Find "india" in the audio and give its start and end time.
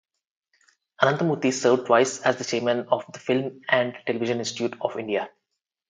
4.97-5.29